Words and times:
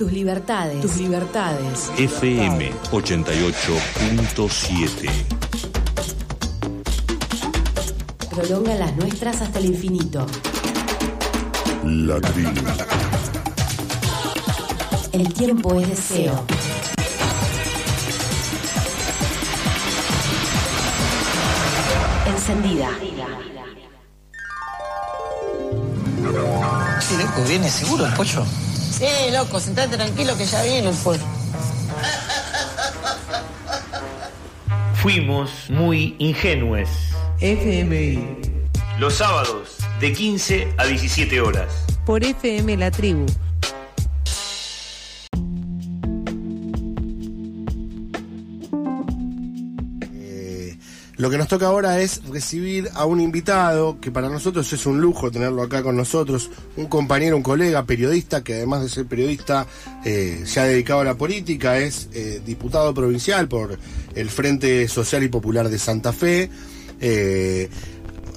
Tus 0.00 0.12
libertades. 0.12 0.80
Tus 0.80 0.96
libertades. 0.96 1.90
FM 1.98 2.72
88.7. 2.90 5.10
Prolonga 8.30 8.74
las 8.76 8.96
nuestras 8.96 9.42
hasta 9.42 9.58
el 9.58 9.66
infinito. 9.66 10.26
La 11.84 12.18
tribu. 12.18 12.50
El 15.12 15.34
tiempo 15.34 15.74
es 15.74 15.90
deseo. 15.90 16.46
Encendida. 22.26 22.88
Sí, 27.00 27.18
loco, 27.18 27.42
viene 27.46 27.68
seguro 27.68 28.06
el 28.06 28.14
pollo. 28.14 28.46
Sí, 29.00 29.32
loco, 29.32 29.58
sentate 29.58 29.96
tranquilo 29.96 30.36
que 30.36 30.44
ya 30.44 30.62
viene 30.62 30.90
el 30.90 30.96
pollo. 30.96 31.22
Fuimos 34.96 35.50
muy 35.70 36.14
ingenues. 36.18 36.90
FMI. 37.40 38.22
Los 38.98 39.14
sábados, 39.14 39.78
de 40.00 40.12
15 40.12 40.74
a 40.76 40.84
17 40.84 41.40
horas. 41.40 41.86
Por 42.04 42.22
FM 42.22 42.76
La 42.76 42.90
Tribu. 42.90 43.24
Lo 51.20 51.28
que 51.28 51.36
nos 51.36 51.48
toca 51.48 51.66
ahora 51.66 52.00
es 52.00 52.22
recibir 52.30 52.88
a 52.94 53.04
un 53.04 53.20
invitado, 53.20 54.00
que 54.00 54.10
para 54.10 54.30
nosotros 54.30 54.72
es 54.72 54.86
un 54.86 55.02
lujo 55.02 55.30
tenerlo 55.30 55.62
acá 55.62 55.82
con 55.82 55.94
nosotros, 55.94 56.50
un 56.78 56.86
compañero, 56.86 57.36
un 57.36 57.42
colega, 57.42 57.84
periodista, 57.84 58.42
que 58.42 58.54
además 58.54 58.80
de 58.80 58.88
ser 58.88 59.04
periodista 59.04 59.66
eh, 60.02 60.44
se 60.46 60.60
ha 60.60 60.64
dedicado 60.64 61.00
a 61.00 61.04
la 61.04 61.16
política, 61.16 61.76
es 61.76 62.08
eh, 62.14 62.40
diputado 62.46 62.94
provincial 62.94 63.48
por 63.48 63.78
el 64.14 64.30
Frente 64.30 64.88
Social 64.88 65.22
y 65.22 65.28
Popular 65.28 65.68
de 65.68 65.78
Santa 65.78 66.14
Fe. 66.14 66.48
Eh, 67.02 67.68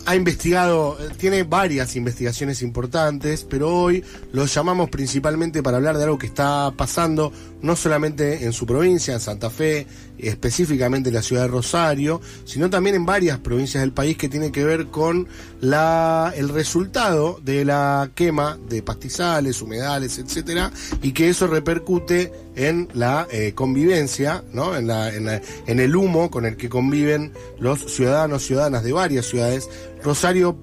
ha 0.06 0.16
investigado, 0.16 0.98
tiene 1.18 1.44
varias 1.44 1.96
investigaciones 1.96 2.62
importantes, 2.62 3.46
pero 3.50 3.70
hoy 3.70 4.04
lo 4.32 4.46
llamamos 4.46 4.90
principalmente 4.90 5.64
para 5.64 5.78
hablar 5.78 5.98
de 5.98 6.04
algo 6.04 6.18
que 6.18 6.28
está 6.28 6.74
pasando 6.76 7.32
no 7.62 7.76
solamente 7.78 8.44
en 8.44 8.52
su 8.52 8.66
provincia, 8.66 9.14
en 9.14 9.22
Santa 9.22 9.50
Fe, 9.50 9.88
específicamente 10.18 11.10
en 11.10 11.16
la 11.16 11.22
ciudad 11.22 11.44
de 11.44 11.48
Rosario, 11.48 12.20
sino 12.46 12.70
también 12.70 12.96
en 12.96 13.06
varias 13.06 13.40
provincias 13.40 13.82
del 13.82 13.94
país 13.94 14.18
que 14.18 14.30
tiene 14.30 14.52
que 14.52 14.66
ver 14.66 14.88
con 14.88 15.28
el 15.62 16.50
resultado 16.50 17.40
de 17.42 17.64
la 17.64 18.12
quema 18.14 18.58
de 18.68 18.84
pastizales, 18.84 19.62
humedales, 19.62 20.18
etcétera, 20.18 20.72
y 21.02 21.14
que 21.14 21.30
eso 21.30 21.48
repercute 21.48 22.32
en 22.56 22.90
la 22.94 23.28
eh, 23.32 23.54
convivencia. 23.54 24.44
En, 24.54 25.80
el 25.80 25.96
humo 25.96 26.30
con 26.30 26.46
el 26.46 26.58
que 26.58 26.70
conviven 26.70 27.32
los 27.60 27.94
ciudadanos, 27.94 28.44
ciudadanas 28.44 28.84
de 28.84 28.92
varias 28.92 29.26
ciudades. 29.26 29.70
Rosario 30.04 30.58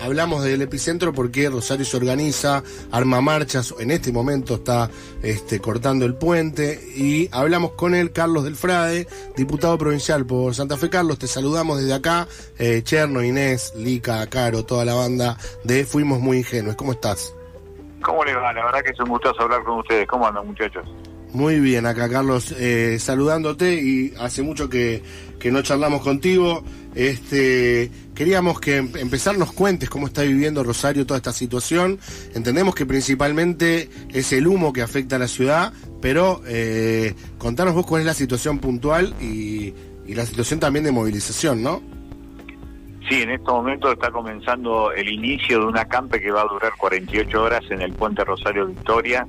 hablamos 0.00 0.42
del 0.42 0.62
epicentro 0.62 1.12
porque 1.12 1.48
Rosario 1.48 1.84
se 1.84 1.96
organiza, 1.96 2.62
arma 2.90 3.20
marchas, 3.20 3.74
en 3.78 3.90
este 3.90 4.12
momento 4.12 4.54
está 4.54 4.90
este, 5.22 5.60
cortando 5.60 6.04
el 6.06 6.14
puente 6.14 6.80
y 6.96 7.28
hablamos 7.32 7.72
con 7.72 7.94
él, 7.94 8.12
Carlos 8.12 8.44
del 8.44 8.56
Frade, 8.56 9.06
diputado 9.36 9.78
provincial 9.78 10.26
por 10.26 10.54
Santa 10.54 10.76
Fe. 10.76 10.90
Carlos, 10.90 11.18
te 11.18 11.26
saludamos 11.26 11.78
desde 11.78 11.94
acá, 11.94 12.26
eh, 12.58 12.82
Cherno, 12.82 13.22
Inés, 13.22 13.74
Lica, 13.76 14.26
Caro, 14.26 14.64
toda 14.64 14.84
la 14.84 14.94
banda 14.94 15.36
de 15.64 15.84
Fuimos 15.84 16.20
Muy 16.20 16.38
Ingenuos. 16.38 16.76
¿Cómo 16.76 16.92
estás? 16.92 17.34
¿Cómo 18.02 18.24
les 18.24 18.34
va? 18.34 18.52
La 18.52 18.64
verdad 18.64 18.82
que 18.82 18.90
es 18.90 19.00
un 19.00 19.08
gustazo 19.08 19.42
hablar 19.42 19.62
con 19.62 19.78
ustedes. 19.78 20.08
¿Cómo 20.08 20.26
andan, 20.26 20.46
muchachos? 20.46 20.88
Muy 21.32 21.60
bien, 21.60 21.86
acá 21.86 22.08
Carlos, 22.08 22.52
eh, 22.58 22.96
saludándote 22.98 23.74
y 23.74 24.12
hace 24.18 24.42
mucho 24.42 24.68
que, 24.68 25.00
que 25.38 25.52
no 25.52 25.62
charlamos 25.62 26.02
contigo. 26.02 26.64
Este, 26.96 27.88
queríamos 28.16 28.58
que 28.58 28.78
em- 28.78 28.90
empezar 28.96 29.38
nos 29.38 29.52
cuentes 29.52 29.88
cómo 29.88 30.08
está 30.08 30.22
viviendo 30.22 30.64
Rosario 30.64 31.06
toda 31.06 31.18
esta 31.18 31.32
situación. 31.32 32.00
Entendemos 32.34 32.74
que 32.74 32.84
principalmente 32.84 33.88
es 34.12 34.32
el 34.32 34.48
humo 34.48 34.72
que 34.72 34.82
afecta 34.82 35.16
a 35.16 35.18
la 35.20 35.28
ciudad, 35.28 35.72
pero 36.02 36.42
eh, 36.48 37.14
contanos 37.38 37.74
vos 37.74 37.86
cuál 37.86 38.00
es 38.00 38.06
la 38.06 38.14
situación 38.14 38.58
puntual 38.58 39.14
y, 39.20 39.72
y 40.06 40.14
la 40.14 40.26
situación 40.26 40.58
también 40.58 40.84
de 40.84 40.90
movilización, 40.90 41.62
¿no? 41.62 41.80
Sí, 43.08 43.22
en 43.22 43.30
estos 43.30 43.54
momentos 43.54 43.92
está 43.92 44.10
comenzando 44.10 44.92
el 44.92 45.08
inicio 45.08 45.60
de 45.60 45.66
un 45.66 45.78
acampe 45.78 46.20
que 46.20 46.30
va 46.32 46.42
a 46.42 46.46
durar 46.46 46.72
48 46.76 47.40
horas 47.42 47.62
en 47.70 47.82
el 47.82 47.92
puente 47.92 48.24
Rosario 48.24 48.66
Victoria, 48.66 49.26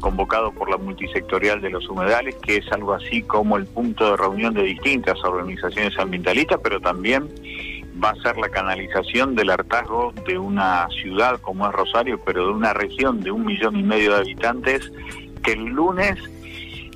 convocado 0.00 0.52
por 0.52 0.70
la 0.70 0.76
multisectorial 0.76 1.60
de 1.60 1.70
los 1.70 1.88
humedales, 1.88 2.34
que 2.36 2.56
es 2.56 2.72
algo 2.72 2.94
así 2.94 3.22
como 3.22 3.56
el 3.56 3.66
punto 3.66 4.10
de 4.10 4.16
reunión 4.16 4.54
de 4.54 4.62
distintas 4.62 5.22
organizaciones 5.24 5.98
ambientalistas, 5.98 6.58
pero 6.62 6.80
también 6.80 7.28
va 8.02 8.10
a 8.10 8.16
ser 8.16 8.36
la 8.38 8.48
canalización 8.48 9.34
del 9.34 9.50
hartazgo 9.50 10.12
de 10.26 10.38
una 10.38 10.88
ciudad 11.02 11.40
como 11.40 11.66
es 11.66 11.72
Rosario, 11.72 12.20
pero 12.24 12.46
de 12.46 12.52
una 12.52 12.72
región 12.72 13.20
de 13.20 13.30
un 13.30 13.44
millón 13.44 13.76
y 13.76 13.82
medio 13.82 14.14
de 14.14 14.20
habitantes, 14.20 14.90
que 15.42 15.52
el 15.52 15.64
lunes 15.64 16.18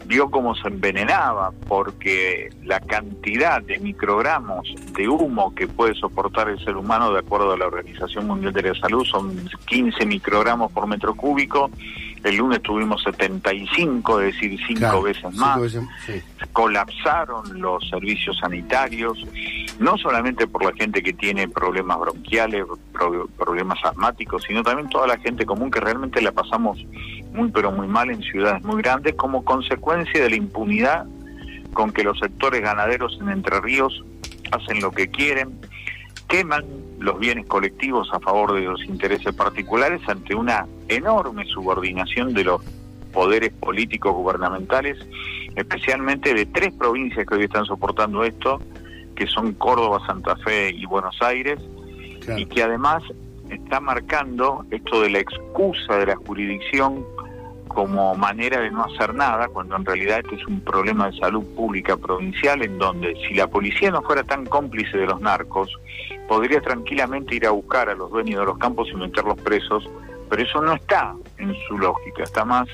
vio 0.06 0.31
cómo 0.31 0.54
se 0.54 0.69
envenenaba 0.69 1.53
porque 1.66 2.50
la 2.62 2.81
cantidad 2.81 3.62
de 3.62 3.78
microgramos 3.78 4.69
de 4.97 5.09
humo 5.09 5.54
que 5.54 5.66
puede 5.66 5.94
soportar 5.94 6.48
el 6.48 6.62
ser 6.64 6.76
humano 6.76 7.12
de 7.12 7.20
acuerdo 7.20 7.53
a 7.53 7.56
la 7.56 7.66
Organización 7.66 8.26
Mundial 8.26 8.53
de 8.53 8.62
la 8.62 8.75
Salud 8.75 9.04
son 9.04 9.48
15 9.66 10.04
microgramos 10.06 10.72
por 10.72 10.87
metro 10.87 11.14
cúbico. 11.14 11.70
El 12.24 12.36
lunes 12.38 12.62
tuvimos 12.62 13.02
75, 13.04 14.20
es 14.20 14.34
decir, 14.34 14.58
cinco 14.66 14.80
Claro, 14.80 15.02
veces 15.02 15.22
cinco 15.30 15.36
más. 15.36 15.60
veces- 15.60 15.84
sí. 16.06 16.12
Colapsaron 16.52 17.60
los 17.60 17.86
servicios 17.88 18.38
sanitarios, 18.38 19.18
no 19.78 19.96
solamente 19.98 20.46
por 20.46 20.64
la 20.64 20.72
gente 20.72 21.02
que 21.02 21.12
tiene 21.12 21.46
problemas 21.48 21.98
bronquiales, 22.00 22.64
pro- 22.92 23.28
problemas 23.38 23.78
asmáticos, 23.84 24.42
sino 24.48 24.62
también 24.62 24.88
toda 24.88 25.06
la 25.06 25.18
gente 25.18 25.44
común 25.44 25.70
que 25.70 25.80
realmente 25.80 26.20
la 26.22 26.32
pasamos 26.32 26.78
muy 27.32 27.50
pero 27.50 27.70
muy 27.70 27.86
mal 27.86 28.10
en 28.10 28.22
ciudades 28.22 28.64
muy 28.64 28.80
grandes 28.80 29.14
como 29.16 29.44
consecuencia 29.44 30.22
de 30.22 30.30
la 30.30 30.36
impunidad 30.36 31.04
con 31.74 31.92
que 31.92 32.02
los 32.04 32.18
sectores 32.18 32.62
ganaderos 32.62 33.18
en 33.20 33.28
Entre 33.28 33.60
Ríos 33.60 34.02
hacen 34.52 34.80
lo 34.80 34.90
que 34.92 35.08
quieren, 35.08 35.60
queman 36.28 36.64
los 37.04 37.19
bienes 37.19 37.47
colectivos 37.47 38.09
a 38.12 38.19
favor 38.20 38.54
de 38.54 38.62
los 38.62 38.82
intereses 38.84 39.34
particulares 39.34 40.00
ante 40.09 40.34
una 40.34 40.66
enorme 40.88 41.44
subordinación 41.47 42.32
de 42.32 42.44
los 42.44 42.62
poderes 43.12 43.53
políticos 43.53 44.12
gubernamentales, 44.15 44.97
especialmente 45.54 46.32
de 46.34 46.47
tres 46.47 46.72
provincias 46.72 47.26
que 47.26 47.34
hoy 47.34 47.44
están 47.44 47.66
soportando 47.66 48.25
esto, 48.25 48.60
que 49.14 49.26
son 49.26 49.53
Córdoba, 49.53 50.00
Santa 50.06 50.34
Fe 50.37 50.70
y 50.70 50.87
Buenos 50.87 51.16
Aires, 51.20 51.60
Claro. 52.25 52.41
y 52.41 52.47
que 52.47 52.62
además 52.62 53.03
está 53.50 53.78
marcando 53.78 54.64
esto 54.70 55.03
de 55.03 55.10
la 55.10 55.19
excusa 55.19 55.98
de 55.98 56.06
la 56.06 56.16
jurisdicción 56.16 57.04
como 57.74 58.14
manera 58.14 58.60
de 58.60 58.70
no 58.70 58.84
hacer 58.84 59.14
nada, 59.14 59.48
cuando 59.48 59.76
en 59.76 59.84
realidad 59.84 60.20
este 60.20 60.36
es 60.36 60.46
un 60.46 60.60
problema 60.60 61.10
de 61.10 61.18
salud 61.18 61.44
pública 61.54 61.96
provincial 61.96 62.62
en 62.62 62.78
donde 62.78 63.14
si 63.26 63.34
la 63.34 63.48
policía 63.48 63.90
no 63.90 64.02
fuera 64.02 64.22
tan 64.22 64.46
cómplice 64.46 64.96
de 64.96 65.06
los 65.06 65.20
narcos, 65.20 65.70
podría 66.28 66.60
tranquilamente 66.60 67.34
ir 67.34 67.46
a 67.46 67.50
buscar 67.50 67.88
a 67.88 67.94
los 67.94 68.10
dueños 68.10 68.40
de 68.40 68.46
los 68.46 68.58
campos 68.58 68.88
y 68.90 68.96
meterlos 68.96 69.38
presos, 69.40 69.88
pero 70.30 70.42
eso 70.42 70.62
no 70.62 70.74
está 70.74 71.14
en 71.38 71.54
su 71.68 71.76
lógica, 71.76 72.22
está 72.22 72.44
más 72.44 72.68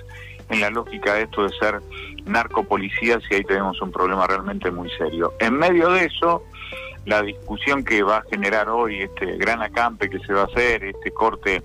en 0.50 0.60
la 0.60 0.70
lógica 0.70 1.14
de 1.14 1.22
esto 1.22 1.44
de 1.44 1.50
ser 1.58 1.80
narcopolicías 2.26 3.22
y 3.30 3.36
ahí 3.36 3.44
tenemos 3.44 3.80
un 3.80 3.90
problema 3.90 4.26
realmente 4.26 4.70
muy 4.70 4.90
serio. 4.90 5.32
En 5.40 5.54
medio 5.54 5.90
de 5.90 6.04
eso, 6.04 6.44
la 7.06 7.22
discusión 7.22 7.84
que 7.84 8.02
va 8.02 8.18
a 8.18 8.24
generar 8.30 8.68
hoy 8.68 9.02
este 9.02 9.36
gran 9.36 9.62
acampe 9.62 10.10
que 10.10 10.18
se 10.20 10.32
va 10.32 10.42
a 10.42 10.44
hacer, 10.44 10.84
este 10.84 11.10
corte 11.12 11.62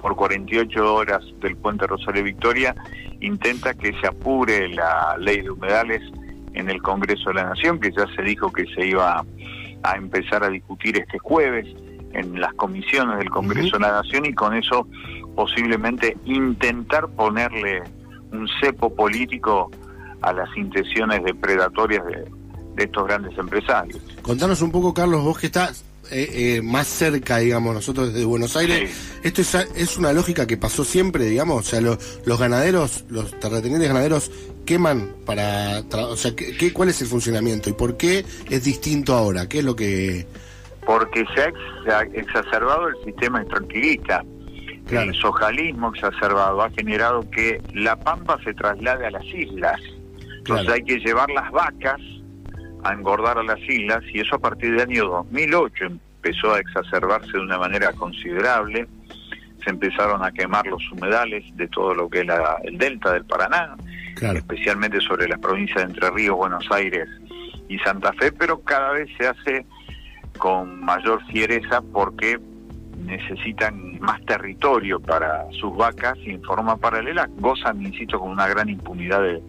por 0.00 0.16
48 0.16 0.94
horas 0.94 1.22
del 1.40 1.56
puente 1.56 1.86
Rosario 1.86 2.22
Victoria, 2.22 2.74
intenta 3.20 3.74
que 3.74 3.92
se 4.00 4.06
apure 4.06 4.68
la 4.68 5.16
ley 5.18 5.42
de 5.42 5.50
humedales 5.50 6.02
en 6.54 6.70
el 6.70 6.80
Congreso 6.82 7.30
de 7.30 7.34
la 7.34 7.44
Nación, 7.44 7.80
que 7.80 7.90
ya 7.92 8.06
se 8.14 8.22
dijo 8.22 8.50
que 8.52 8.64
se 8.74 8.86
iba 8.86 9.24
a 9.82 9.96
empezar 9.96 10.42
a 10.44 10.48
discutir 10.48 10.98
este 10.98 11.18
jueves 11.18 11.66
en 12.12 12.40
las 12.40 12.52
comisiones 12.54 13.18
del 13.18 13.30
Congreso 13.30 13.76
de 13.76 13.80
la 13.80 13.92
Nación 13.92 14.24
y 14.26 14.32
con 14.32 14.54
eso 14.54 14.86
posiblemente 15.34 16.16
intentar 16.24 17.08
ponerle 17.08 17.82
un 18.32 18.48
cepo 18.60 18.94
político 18.94 19.70
a 20.22 20.32
las 20.32 20.48
intenciones 20.56 21.22
depredatorias 21.22 22.04
de, 22.06 22.24
de 22.74 22.84
estos 22.84 23.06
grandes 23.06 23.36
empresarios. 23.38 24.00
Contanos 24.22 24.62
un 24.62 24.70
poco, 24.70 24.94
Carlos, 24.94 25.22
vos 25.22 25.38
que 25.38 25.46
estás 25.46 25.84
eh, 26.10 26.56
eh, 26.56 26.62
más 26.62 26.86
cerca, 26.86 27.38
digamos, 27.38 27.74
nosotros 27.74 28.12
desde 28.12 28.24
Buenos 28.26 28.56
Aires. 28.56 28.90
Esto 29.22 29.40
es, 29.42 29.54
es 29.74 29.96
una 29.96 30.12
lógica 30.12 30.46
que 30.46 30.56
pasó 30.56 30.84
siempre, 30.84 31.24
digamos. 31.24 31.66
O 31.66 31.68
sea, 31.70 31.80
lo- 31.80 31.98
los 32.24 32.38
ganaderos, 32.38 33.04
los 33.08 33.30
terratenientes 33.40 33.88
ganaderos 33.88 34.30
queman 34.64 35.14
para. 35.24 35.80
O 36.08 36.16
sea, 36.16 36.34
¿qué, 36.34 36.56
qué- 36.56 36.72
cuál 36.72 36.88
es 36.90 37.00
el 37.02 37.08
funcionamiento 37.08 37.70
y 37.70 37.72
por 37.72 37.96
qué 37.96 38.24
es 38.50 38.64
distinto 38.64 39.14
ahora? 39.14 39.48
¿Qué 39.48 39.58
es 39.58 39.64
lo 39.64 39.74
que.? 39.76 40.26
porque 40.86 41.24
se 41.34 41.40
ha, 41.42 41.48
ex- 41.48 41.58
se 41.84 41.90
ha 41.90 42.00
exacerbado 42.02 42.86
el 42.88 42.94
sistema 43.04 43.40
extractivista. 43.42 44.24
Claro. 44.86 45.10
El 45.10 45.16
sojalismo 45.16 45.92
exacerbado 45.92 46.62
ha 46.62 46.70
generado 46.70 47.28
que 47.30 47.60
la 47.74 47.96
pampa 47.98 48.38
se 48.44 48.54
traslade 48.54 49.04
a 49.04 49.10
las 49.10 49.24
islas. 49.24 49.80
Entonces 50.38 50.44
Claro. 50.66 50.72
hay 50.74 50.82
que 50.84 50.98
llevar 51.00 51.28
las 51.30 51.50
vacas 51.50 52.00
a 52.88 52.92
engordar 52.92 53.38
a 53.38 53.42
las 53.42 53.60
islas 53.60 54.02
y 54.12 54.20
eso 54.20 54.36
a 54.36 54.38
partir 54.38 54.72
del 54.72 54.80
año 54.88 55.06
2008 55.06 55.84
empezó 55.86 56.54
a 56.54 56.58
exacerbarse 56.60 57.32
de 57.32 57.40
una 57.40 57.58
manera 57.58 57.92
considerable. 57.92 58.86
Se 59.64 59.70
empezaron 59.70 60.24
a 60.24 60.30
quemar 60.32 60.66
los 60.66 60.82
humedales 60.92 61.44
de 61.56 61.66
todo 61.68 61.94
lo 61.94 62.08
que 62.08 62.20
es 62.20 62.26
la- 62.26 62.58
el 62.64 62.78
delta 62.78 63.12
del 63.12 63.24
Paraná, 63.24 63.76
Claro. 64.14 64.38
especialmente 64.38 65.00
sobre 65.00 65.28
las 65.28 65.38
provincias 65.40 65.78
de 65.78 65.82
Entre 65.94 66.10
Ríos, 66.10 66.36
Buenos 66.36 66.66
Aires 66.70 67.08
y 67.68 67.78
Santa 67.78 68.12
Fe, 68.14 68.32
pero 68.32 68.60
cada 68.62 68.92
vez 68.92 69.08
se 69.18 69.26
hace 69.28 69.66
con 70.38 70.80
mayor 70.84 71.24
fiereza 71.26 71.82
porque 71.92 72.38
necesitan 73.04 73.98
más 74.00 74.20
territorio 74.26 75.00
para 75.00 75.44
sus 75.52 75.76
vacas 75.76 76.16
y 76.24 76.30
en 76.30 76.42
forma 76.42 76.76
paralela 76.76 77.28
gozan, 77.38 77.82
insisto, 77.84 78.18
con 78.18 78.30
una 78.30 78.46
gran 78.48 78.68
impunidad 78.68 79.22
de, 79.22 79.42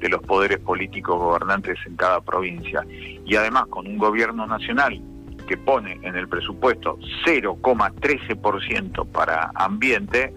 de 0.00 0.08
los 0.08 0.22
poderes 0.22 0.58
políticos 0.58 1.18
gobernantes 1.18 1.78
en 1.86 1.96
cada 1.96 2.20
provincia. 2.20 2.84
Y 3.24 3.36
además 3.36 3.66
con 3.66 3.86
un 3.86 3.98
gobierno 3.98 4.46
nacional 4.46 5.00
que 5.46 5.56
pone 5.56 5.98
en 6.02 6.16
el 6.16 6.28
presupuesto 6.28 6.98
0,13% 7.26 9.06
para 9.12 9.50
ambiente, 9.54 10.32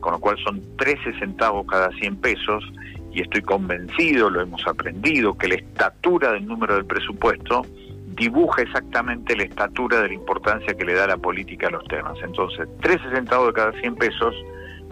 con 0.00 0.12
lo 0.12 0.20
cual 0.20 0.36
son 0.44 0.62
13 0.76 1.18
centavos 1.18 1.66
cada 1.66 1.90
100 1.90 2.16
pesos, 2.16 2.64
y 3.12 3.20
estoy 3.20 3.42
convencido, 3.42 4.30
lo 4.30 4.40
hemos 4.40 4.66
aprendido, 4.66 5.36
que 5.36 5.48
la 5.48 5.56
estatura 5.56 6.32
del 6.32 6.46
número 6.46 6.74
del 6.74 6.86
presupuesto 6.86 7.62
dibuja 8.14 8.62
exactamente 8.62 9.36
la 9.36 9.44
estatura 9.44 10.00
de 10.00 10.08
la 10.08 10.14
importancia 10.14 10.74
que 10.74 10.84
le 10.84 10.94
da 10.94 11.06
la 11.06 11.16
política 11.16 11.68
a 11.68 11.70
los 11.70 11.84
temas. 11.84 12.16
Entonces, 12.22 12.68
13 12.80 13.10
centavos 13.14 13.48
de 13.48 13.52
cada 13.52 13.72
100 13.80 13.96
pesos 13.96 14.34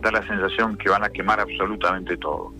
da 0.02 0.10
la 0.10 0.26
sensación 0.26 0.76
que 0.76 0.88
van 0.90 1.04
a 1.04 1.10
quemar 1.10 1.40
absolutamente 1.40 2.16
todo. 2.16 2.52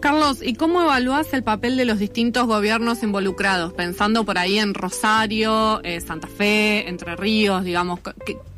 Carlos, 0.00 0.38
¿y 0.42 0.54
cómo 0.54 0.80
evalúas 0.80 1.30
el 1.34 1.42
papel 1.42 1.76
de 1.76 1.84
los 1.84 1.98
distintos 1.98 2.46
gobiernos 2.46 3.02
involucrados? 3.02 3.74
Pensando 3.74 4.24
por 4.24 4.38
ahí 4.38 4.58
en 4.58 4.72
Rosario, 4.72 5.82
eh, 5.84 6.00
Santa 6.00 6.26
Fe, 6.26 6.88
Entre 6.88 7.16
Ríos, 7.16 7.64
digamos, 7.64 8.00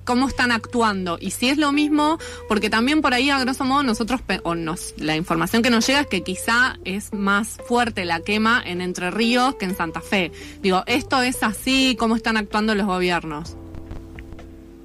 ¿cómo 0.04 0.28
están 0.28 0.52
actuando? 0.52 1.18
Y 1.20 1.32
si 1.32 1.48
es 1.48 1.58
lo 1.58 1.72
mismo, 1.72 2.18
porque 2.48 2.70
también 2.70 3.02
por 3.02 3.12
ahí, 3.12 3.28
a 3.30 3.40
grosso 3.40 3.64
modo, 3.64 3.82
nosotros, 3.82 4.20
o 4.44 4.54
nos, 4.54 4.94
la 4.98 5.16
información 5.16 5.62
que 5.62 5.70
nos 5.70 5.84
llega 5.84 6.02
es 6.02 6.06
que 6.06 6.22
quizá 6.22 6.78
es 6.84 7.12
más 7.12 7.58
fuerte 7.66 8.04
la 8.04 8.20
quema 8.20 8.62
en 8.64 8.80
Entre 8.80 9.10
Ríos 9.10 9.56
que 9.56 9.64
en 9.64 9.76
Santa 9.76 10.00
Fe. 10.00 10.30
Digo, 10.60 10.84
¿esto 10.86 11.22
es 11.22 11.42
así? 11.42 11.96
¿Cómo 11.98 12.14
están 12.14 12.36
actuando 12.36 12.76
los 12.76 12.86
gobiernos? 12.86 13.56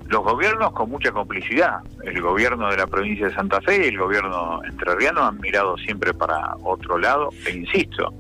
Los 0.10 0.24
gobiernos 0.24 0.72
con 0.72 0.90
mucha 0.90 1.12
complicidad. 1.12 1.80
El 2.04 2.22
gobierno 2.22 2.70
de 2.70 2.78
la 2.78 2.88
provincia 2.88 3.28
de 3.28 3.34
Santa 3.34 3.60
Fe 3.62 3.86
y 3.86 3.88
el 3.90 3.98
gobierno 3.98 4.62
entrerriano 4.64 5.24
han 5.24 5.40
mirado 5.40 5.78
siempre 5.78 6.14
para 6.14 6.56
otro 6.64 6.98
lado. 6.98 7.30
E 7.46 7.52
insisto, 7.52 8.14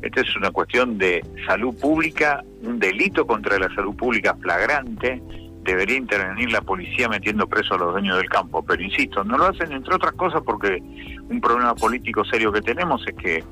esta 0.00 0.20
es 0.22 0.36
una 0.36 0.50
cuestión 0.50 0.96
de 0.96 1.24
salud 1.46 1.78
pública, 1.78 2.42
un 2.62 2.78
delito 2.78 3.26
contra 3.26 3.58
la 3.58 3.74
salud 3.74 3.94
pública 3.94 4.34
flagrante. 4.40 5.22
Debería 5.62 5.96
intervenir 5.96 6.50
la 6.50 6.62
policía 6.62 7.08
metiendo 7.08 7.46
preso 7.46 7.74
a 7.74 7.78
los 7.78 7.92
dueños 7.92 8.16
del 8.16 8.28
campo. 8.30 8.64
Pero 8.64 8.82
insisto, 8.82 9.22
no 9.22 9.36
lo 9.36 9.46
hacen 9.46 9.72
entre 9.72 9.94
otras 9.94 10.12
cosas 10.12 10.42
porque 10.44 10.82
un 11.28 11.40
problema 11.42 11.74
político 11.74 12.24
serio 12.24 12.52
que 12.52 12.62
tenemos 12.62 13.06
es 13.06 13.14
que 13.16 13.44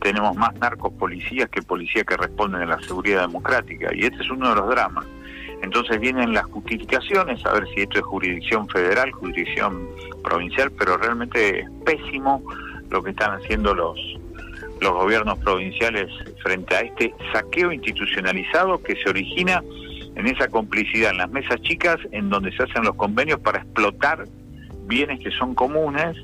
tenemos 0.00 0.36
más 0.36 0.54
narcos 0.56 0.92
policías 0.94 1.48
que 1.48 1.62
policías 1.62 2.04
que 2.04 2.16
responden 2.16 2.62
a 2.62 2.66
la 2.66 2.80
seguridad 2.80 3.22
democrática. 3.22 3.90
Y 3.94 4.04
este 4.04 4.22
es 4.22 4.30
uno 4.30 4.50
de 4.50 4.56
los 4.56 4.68
dramas. 4.68 5.06
Entonces 5.62 6.00
vienen 6.00 6.34
las 6.34 6.44
justificaciones, 6.46 7.44
a 7.46 7.52
ver 7.52 7.66
si 7.74 7.82
esto 7.82 7.98
es 7.98 8.04
jurisdicción 8.04 8.68
federal, 8.68 9.10
jurisdicción 9.12 9.88
provincial, 10.22 10.70
pero 10.72 10.96
realmente 10.96 11.60
es 11.60 11.70
pésimo 11.84 12.42
lo 12.90 13.02
que 13.02 13.10
están 13.10 13.40
haciendo 13.40 13.74
los, 13.74 13.98
los 14.80 14.92
gobiernos 14.92 15.38
provinciales 15.38 16.10
frente 16.42 16.74
a 16.74 16.80
este 16.80 17.14
saqueo 17.32 17.72
institucionalizado 17.72 18.82
que 18.82 18.96
se 18.96 19.08
origina 19.08 19.62
en 20.14 20.26
esa 20.26 20.48
complicidad 20.48 21.12
en 21.12 21.18
las 21.18 21.30
mesas 21.30 21.60
chicas 21.62 21.96
en 22.10 22.28
donde 22.28 22.54
se 22.56 22.64
hacen 22.64 22.84
los 22.84 22.96
convenios 22.96 23.40
para 23.40 23.58
explotar 23.60 24.26
bienes 24.86 25.20
que 25.20 25.30
son 25.30 25.54
comunes 25.54 26.16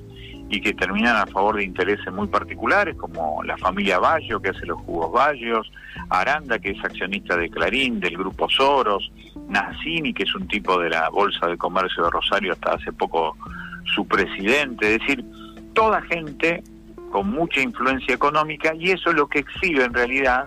y 0.51 0.61
que 0.61 0.73
terminan 0.73 1.17
a 1.17 1.27
favor 1.27 1.57
de 1.57 1.65
intereses 1.65 2.13
muy 2.13 2.27
particulares, 2.27 2.97
como 2.97 3.43
la 3.43 3.57
familia 3.59 3.99
Bayo, 3.99 4.41
que 4.41 4.51
hace 4.51 4.65
los 4.67 4.81
jugos 4.81 5.13
Bayos, 5.13 5.71
Aranda, 6.09 6.59
que 6.59 6.71
es 6.71 6.85
accionista 6.85 7.37
de 7.37 7.51
Clarín, 7.51 8.01
del 8.01 8.17
grupo 8.17 8.49
Soros, 8.49 9.11
Nazzini, 9.49 10.15
que 10.15 10.23
es 10.23 10.35
un 10.35 10.49
tipo 10.49 10.79
de 10.79 10.91
la 10.91 11.11
Bolsa 11.11 11.47
de 11.47 11.59
Comercio 11.59 12.05
de 12.05 12.11
Rosario, 12.11 12.53
hasta 12.53 12.75
hace 12.75 12.93
poco 12.93 13.37
su 13.95 14.07
presidente, 14.07 14.95
es 14.95 15.01
decir, 15.01 15.25
toda 15.75 16.01
gente 16.03 16.63
con 17.11 17.31
mucha 17.31 17.61
influencia 17.61 18.15
económica, 18.15 18.75
y 18.75 18.91
eso 18.91 19.13
lo 19.13 19.29
que 19.29 19.41
exhibe 19.41 19.85
en 19.85 19.95
realidad 19.95 20.47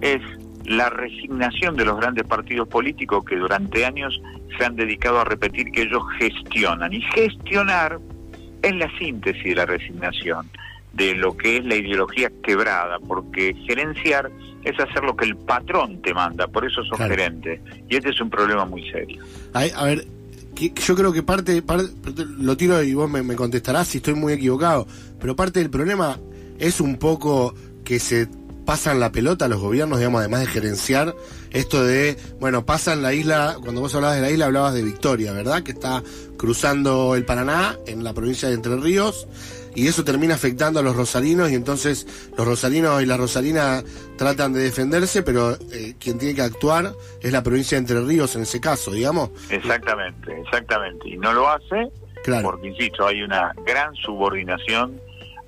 es 0.00 0.20
la 0.64 0.90
resignación 0.90 1.76
de 1.76 1.84
los 1.84 1.98
grandes 1.98 2.24
partidos 2.24 2.68
políticos 2.68 3.24
que 3.24 3.36
durante 3.36 3.84
años 3.84 4.20
se 4.56 4.64
han 4.64 4.76
dedicado 4.76 5.20
a 5.20 5.24
repetir 5.24 5.70
que 5.72 5.82
ellos 5.82 6.02
gestionan. 6.18 6.92
Y 6.92 7.00
gestionar 7.00 7.98
es 8.62 8.74
la 8.76 8.88
síntesis 8.98 9.44
de 9.44 9.54
la 9.54 9.66
resignación, 9.66 10.48
de 10.92 11.14
lo 11.14 11.36
que 11.36 11.56
es 11.58 11.64
la 11.64 11.74
ideología 11.76 12.30
quebrada, 12.42 12.98
porque 13.00 13.54
gerenciar 13.66 14.30
es 14.64 14.78
hacer 14.78 15.02
lo 15.04 15.16
que 15.16 15.24
el 15.24 15.36
patrón 15.36 16.00
te 16.02 16.14
manda, 16.14 16.46
por 16.46 16.64
eso 16.64 16.84
sos 16.84 16.96
Claro. 16.96 17.10
gerente. 17.14 17.60
Y 17.88 17.96
este 17.96 18.10
es 18.10 18.20
un 18.20 18.30
problema 18.30 18.64
muy 18.64 18.88
serio. 18.90 19.22
A 19.54 19.84
ver, 19.84 20.06
que- 20.54 20.72
yo 20.74 20.94
creo 20.94 21.12
que 21.12 21.22
parte, 21.22 21.62
parte- 21.62 21.90
lo 22.38 22.56
tiro 22.56 22.82
y 22.82 22.94
vos 22.94 23.10
me, 23.10 23.22
me 23.22 23.34
contestarás 23.34 23.88
si 23.88 23.98
estoy 23.98 24.14
muy 24.14 24.34
equivocado, 24.34 24.86
pero 25.20 25.34
parte 25.34 25.58
del 25.60 25.70
problema 25.70 26.18
es 26.58 26.80
un 26.80 26.96
poco 26.96 27.54
que 27.84 27.98
se 27.98 28.28
pasan 28.64 29.00
la 29.00 29.10
pelota 29.10 29.46
a 29.46 29.48
los 29.48 29.60
gobiernos, 29.60 29.98
digamos, 29.98 30.20
además 30.20 30.40
de 30.40 30.46
gerenciar 30.46 31.14
esto 31.52 31.84
de, 31.84 32.16
bueno, 32.40 32.64
pasan 32.64 33.02
la 33.02 33.12
isla, 33.14 33.56
cuando 33.62 33.80
vos 33.80 33.94
hablabas 33.94 34.16
de 34.16 34.22
la 34.22 34.30
isla 34.30 34.46
hablabas 34.46 34.74
de 34.74 34.82
Victoria, 34.82 35.32
¿verdad? 35.32 35.62
Que 35.62 35.72
está 35.72 36.02
cruzando 36.36 37.14
el 37.14 37.24
Paraná 37.24 37.76
en 37.86 38.02
la 38.04 38.12
provincia 38.14 38.48
de 38.48 38.54
Entre 38.54 38.76
Ríos 38.76 39.26
y 39.74 39.86
eso 39.86 40.04
termina 40.04 40.34
afectando 40.34 40.80
a 40.80 40.82
los 40.82 40.94
rosarinos 40.96 41.50
y 41.50 41.54
entonces 41.54 42.06
los 42.36 42.46
rosarinos 42.46 43.02
y 43.02 43.06
la 43.06 43.16
rosarina 43.16 43.82
tratan 44.18 44.52
de 44.52 44.60
defenderse, 44.60 45.22
pero 45.22 45.56
eh, 45.72 45.94
quien 45.98 46.18
tiene 46.18 46.34
que 46.34 46.42
actuar 46.42 46.92
es 47.22 47.32
la 47.32 47.42
provincia 47.42 47.76
de 47.76 47.80
Entre 47.80 48.00
Ríos 48.00 48.34
en 48.36 48.42
ese 48.42 48.60
caso, 48.60 48.90
digamos. 48.90 49.30
Exactamente, 49.48 50.40
exactamente. 50.40 51.08
Y 51.08 51.16
no 51.16 51.32
lo 51.32 51.48
hace 51.48 51.90
Claro. 52.24 52.50
porque, 52.50 52.68
insisto, 52.68 53.06
hay 53.06 53.22
una 53.22 53.52
gran 53.66 53.94
subordinación 53.96 55.00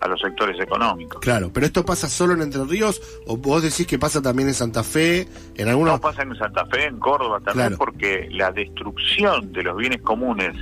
a 0.05 0.09
los 0.09 0.21
sectores 0.21 0.61
económicos. 0.61 1.19
Claro, 1.21 1.51
pero 1.53 1.65
esto 1.67 1.85
pasa 1.85 2.09
solo 2.09 2.35
en 2.35 2.43
Entre 2.43 2.63
Ríos 2.65 3.01
o 3.27 3.37
vos 3.39 3.63
decís 3.63 3.87
que 3.87 3.99
pasa 3.99 4.21
también 4.21 4.49
en 4.49 4.55
Santa 4.55 4.85
Fe, 4.85 5.27
en 5.57 5.69
algunos... 5.69 5.95
No 5.95 6.01
pasa 6.01 6.23
en 6.23 6.37
Santa 6.37 6.67
Fe, 6.67 6.85
en 6.85 6.99
Córdoba 6.99 7.41
también, 7.41 7.69
Claro. 7.69 7.79
porque 7.79 8.29
la 8.31 8.53
destrucción 8.53 9.53
de 9.53 9.63
los 9.63 9.77
bienes 9.77 10.03
comunes 10.03 10.55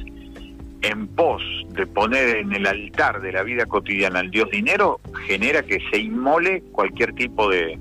en 0.83 1.09
pos 1.09 1.43
de 1.71 1.87
poner 1.87 2.37
en 2.37 2.53
el 2.53 2.67
altar 2.67 3.21
de 3.21 3.33
la 3.33 3.43
vida 3.43 3.67
cotidiana 3.67 4.21
al 4.21 4.31
Dios 4.31 4.49
dinero 4.51 5.01
genera 5.27 5.63
que 5.63 5.79
se 5.91 5.99
inmole 5.99 6.63
cualquier 6.73 7.13
tipo 7.15 7.49
de 7.49 7.79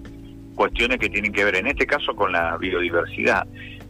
cuestiones 0.56 1.00
que 1.00 1.10
tienen 1.10 1.32
que 1.32 1.44
ver, 1.44 1.56
en 1.56 1.68
este 1.68 1.86
caso, 1.86 2.16
con 2.16 2.32
la 2.32 2.58
biodiversidad. 2.58 3.48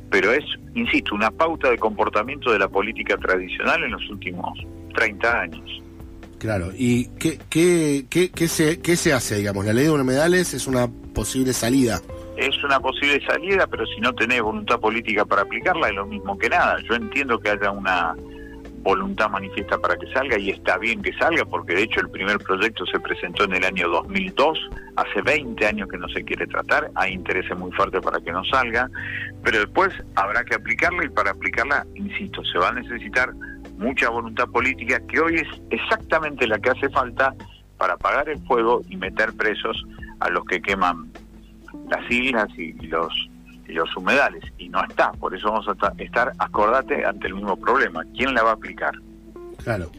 Pero 0.10 0.32
es, 0.34 0.44
insisto, 0.76 1.16
una 1.16 1.32
pauta 1.32 1.70
de 1.70 1.78
comportamiento 1.78 2.52
de 2.52 2.60
la 2.60 2.68
política 2.68 3.18
tradicional 3.18 3.84
en 3.84 3.92
los 3.92 4.10
últimos 4.10 4.60
30 4.94 5.40
años. 5.42 5.82
Claro, 6.42 6.72
¿y 6.76 7.06
qué, 7.20 7.38
qué, 7.52 8.08
qué, 8.10 8.32
qué 8.32 8.48
se, 8.48 8.82
qué 8.82 8.96
se 8.96 9.14
hace, 9.14 9.36
digamos? 9.36 9.64
La 9.64 9.74
ley 9.74 9.84
de 9.84 9.92
humedales 9.92 10.56
es 10.56 10.66
una 10.66 10.88
posible 11.14 11.54
salida. 11.54 12.02
es 12.36 12.64
una 12.64 12.80
posible 12.80 13.24
salida, 13.28 13.68
pero 13.68 13.86
si 13.86 14.02
no 14.02 14.12
tenés 14.16 14.42
voluntad 14.42 14.80
política 14.80 15.24
para 15.24 15.44
aplicarla 15.44 15.90
es 15.90 15.94
lo 15.94 16.08
mismo 16.08 16.36
que 16.40 16.50
nada. 16.50 16.78
Yo 16.90 16.96
entiendo 16.96 17.38
que 17.38 17.52
haya 17.52 17.70
una 17.70 18.16
voluntad 18.82 19.30
manifiesta 19.30 19.78
para 19.78 19.96
que 19.98 20.12
salga 20.14 20.40
y 20.40 20.50
está 20.50 20.80
bien 20.80 21.04
que 21.04 21.14
salga 21.14 21.46
porque 21.46 21.76
de 21.76 21.84
hecho 21.84 22.00
el 22.00 22.10
primer 22.10 22.40
proyecto 22.40 22.88
se 22.88 23.00
presentó 23.00 23.44
en 23.44 23.54
el 23.54 23.64
año 23.64 23.88
2002, 23.90 24.70
hace 24.96 25.22
20 25.22 25.64
años 25.68 25.88
que 25.90 26.00
no 26.00 26.10
se 26.10 26.24
quiere 26.24 26.48
tratar, 26.48 26.90
hay 26.96 27.14
intereses 27.14 27.56
muy 27.56 27.72
fuertes 27.74 28.02
para 28.02 28.20
que 28.20 28.32
no 28.32 28.44
salga, 28.46 28.90
pero 29.44 29.60
después 29.60 29.94
habrá 30.16 30.44
que 30.44 30.56
aplicarla 30.56 31.06
y 31.06 31.10
para 31.10 31.30
aplicarla, 31.30 31.86
insisto, 31.94 32.44
se 32.46 32.58
va 32.58 32.70
a 32.70 32.74
necesitar 32.74 33.32
mucha 33.82 34.10
voluntad 34.10 34.48
política 34.48 35.00
que 35.08 35.20
hoy 35.20 35.36
es 35.36 35.48
exactamente 35.72 36.48
la 36.48 36.60
que 36.60 36.70
hace 36.70 36.90
falta 36.90 37.34
para 37.78 37.94
apagar 37.96 38.30
el 38.30 38.40
fuego 38.46 38.82
y 38.90 38.96
meter 38.96 39.34
presos 39.34 39.84
a 40.20 40.30
los 40.30 40.46
que 40.46 40.62
queman 40.62 41.12
las 41.90 42.10
islas 42.12 42.48
y 42.58 42.74
los 42.88 43.12
y 43.68 43.74
los 43.74 43.96
humedales 43.96 44.44
y 44.58 44.68
no 44.70 44.84
está, 44.84 45.12
por 45.14 45.34
eso 45.34 45.50
vamos 45.50 45.68
a 45.70 45.76
ta- 45.76 45.94
estar, 45.98 46.34
acordate, 46.40 47.06
ante 47.06 47.28
el 47.28 47.36
mismo 47.36 47.56
problema. 47.56 48.04
¿Quién 48.16 48.34
la 48.34 48.44
va 48.44 48.50
a 48.52 48.54
aplicar? 48.54 48.94
Claro. 49.64 49.90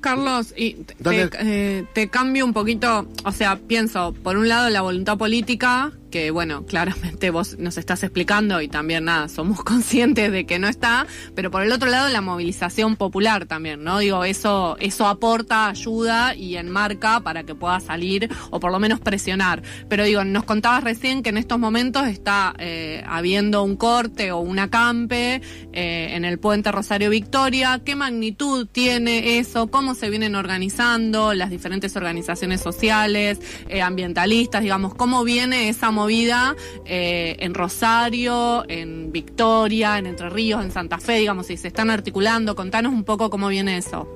Carlos, 0.00 0.52
y 0.56 0.74
te, 0.84 1.28
eh, 1.40 1.84
te 1.92 2.08
cambio 2.08 2.44
un 2.44 2.52
poquito, 2.52 3.06
o 3.24 3.32
sea, 3.32 3.56
pienso, 3.56 4.14
por 4.22 4.36
un 4.36 4.48
lado 4.48 4.68
la 4.70 4.80
voluntad 4.80 5.16
política, 5.16 5.92
que 6.10 6.30
bueno, 6.30 6.64
claramente 6.66 7.30
vos 7.30 7.58
nos 7.58 7.78
estás 7.78 8.02
explicando 8.02 8.60
y 8.60 8.68
también 8.68 9.04
nada, 9.04 9.28
somos 9.28 9.62
conscientes 9.64 10.32
de 10.32 10.46
que 10.46 10.58
no 10.58 10.68
está, 10.68 11.06
pero 11.34 11.50
por 11.50 11.62
el 11.62 11.72
otro 11.72 11.88
lado 11.88 12.08
la 12.08 12.20
movilización 12.20 12.96
popular 12.96 13.46
también, 13.46 13.84
¿no? 13.84 13.98
Digo, 13.98 14.24
eso, 14.24 14.76
eso 14.80 15.06
aporta, 15.06 15.68
ayuda 15.68 16.34
y 16.34 16.56
enmarca 16.56 17.20
para 17.20 17.44
que 17.44 17.54
pueda 17.54 17.80
salir 17.80 18.30
o 18.50 18.60
por 18.60 18.72
lo 18.72 18.78
menos 18.78 19.00
presionar. 19.00 19.62
Pero 19.88 20.04
digo, 20.04 20.24
nos 20.24 20.44
contabas 20.44 20.84
recién 20.84 21.22
que 21.22 21.30
en 21.30 21.38
estos 21.38 21.58
momentos 21.58 22.06
está 22.06 22.54
eh, 22.58 23.02
habiendo 23.06 23.62
un 23.62 23.76
corte 23.76 24.32
o 24.32 24.38
un 24.38 24.58
acampe 24.58 25.40
eh, 25.72 26.10
en 26.12 26.24
el 26.24 26.38
puente 26.38 26.72
Rosario 26.72 27.10
Victoria. 27.10 27.80
¿Qué 27.84 27.96
magnitud 27.96 28.66
tiene 28.70 29.38
eso? 29.38 29.68
¿Cómo 29.68 29.94
se 29.94 30.10
vienen 30.10 30.34
organizando 30.34 31.34
las 31.34 31.50
diferentes 31.50 31.96
organizaciones 31.96 32.60
sociales, 32.60 33.40
eh, 33.68 33.82
ambientalistas, 33.82 34.62
digamos? 34.62 34.94
¿Cómo 34.94 35.24
viene 35.24 35.68
esa 35.68 35.90
movida 35.98 36.54
eh, 36.84 37.36
en 37.40 37.54
Rosario, 37.54 38.64
en 38.68 39.10
Victoria, 39.10 39.98
en 39.98 40.06
Entre 40.06 40.30
Ríos, 40.30 40.62
en 40.62 40.70
Santa 40.70 40.98
Fe, 40.98 41.14
digamos, 41.18 41.46
si 41.46 41.56
se 41.56 41.68
están 41.68 41.90
articulando? 41.90 42.54
Contanos 42.54 42.92
un 42.92 43.04
poco 43.04 43.30
cómo 43.30 43.48
viene 43.48 43.76
eso. 43.76 44.06